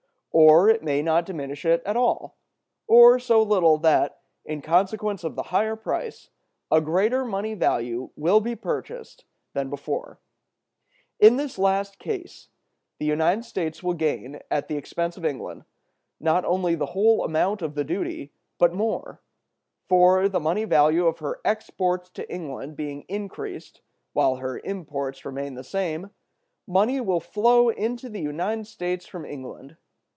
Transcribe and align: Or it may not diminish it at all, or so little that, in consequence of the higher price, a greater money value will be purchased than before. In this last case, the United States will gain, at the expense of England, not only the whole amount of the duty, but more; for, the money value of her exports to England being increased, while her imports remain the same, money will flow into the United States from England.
Or 0.33 0.69
it 0.69 0.81
may 0.81 1.01
not 1.01 1.25
diminish 1.25 1.65
it 1.65 1.83
at 1.85 1.97
all, 1.97 2.37
or 2.87 3.19
so 3.19 3.43
little 3.43 3.77
that, 3.79 4.21
in 4.45 4.61
consequence 4.61 5.25
of 5.25 5.35
the 5.35 5.43
higher 5.51 5.75
price, 5.75 6.29
a 6.71 6.79
greater 6.79 7.25
money 7.25 7.53
value 7.53 8.11
will 8.15 8.39
be 8.39 8.55
purchased 8.55 9.25
than 9.53 9.69
before. 9.69 10.21
In 11.19 11.35
this 11.35 11.57
last 11.59 11.99
case, 11.99 12.47
the 12.97 13.05
United 13.05 13.43
States 13.43 13.83
will 13.83 13.93
gain, 13.93 14.39
at 14.49 14.69
the 14.69 14.77
expense 14.77 15.17
of 15.17 15.25
England, 15.25 15.65
not 16.17 16.45
only 16.45 16.75
the 16.75 16.85
whole 16.95 17.25
amount 17.25 17.61
of 17.61 17.75
the 17.75 17.83
duty, 17.83 18.31
but 18.57 18.73
more; 18.73 19.21
for, 19.89 20.29
the 20.29 20.39
money 20.39 20.63
value 20.63 21.07
of 21.07 21.19
her 21.19 21.41
exports 21.43 22.09
to 22.11 22.31
England 22.33 22.77
being 22.77 23.01
increased, 23.09 23.81
while 24.13 24.37
her 24.37 24.61
imports 24.63 25.25
remain 25.25 25.55
the 25.55 25.63
same, 25.63 26.09
money 26.65 27.01
will 27.01 27.19
flow 27.19 27.67
into 27.67 28.07
the 28.07 28.21
United 28.21 28.65
States 28.65 29.05
from 29.05 29.25
England. 29.25 29.75